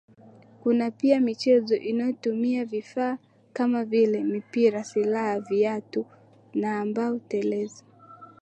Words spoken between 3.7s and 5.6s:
vile mipira silaha